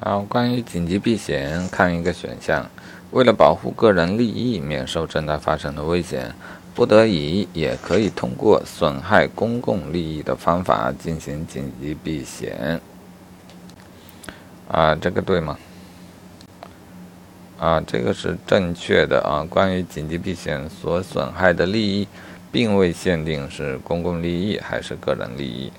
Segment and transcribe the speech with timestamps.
[0.00, 2.70] 啊，关于紧急避险，看一个选项，
[3.10, 6.32] 为了保护个人利益免受正在发生的危险，
[6.72, 12.80] 不得已也可以通过损害公共利益的方法进行紧急避险。
[14.68, 15.58] 啊，这个对吗？
[17.58, 19.42] 啊，这个是正确的啊。
[19.50, 22.06] 关于紧急避险所损害的利益，
[22.52, 25.72] 并未限定是公共利益还是个人利益。